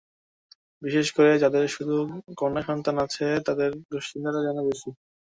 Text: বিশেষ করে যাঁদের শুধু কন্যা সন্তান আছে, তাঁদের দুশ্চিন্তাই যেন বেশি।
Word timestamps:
বিশেষ 0.81 1.07
করে 1.11 1.31
যাঁদের 1.37 1.65
শুধু 1.67 1.95
কন্যা 2.37 2.61
সন্তান 2.69 2.95
আছে, 3.05 3.25
তাঁদের 3.47 3.69
দুশ্চিন্তাই 3.91 4.45
যেন 4.47 4.57
বেশি। 4.69 4.89